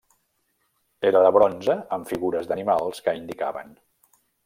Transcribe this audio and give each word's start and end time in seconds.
Era 1.09 1.21
de 1.27 1.33
bronze 1.37 1.77
amb 1.99 2.11
figures 2.15 2.51
d'animals 2.53 3.07
que 3.09 3.19
indicaven. 3.23 3.81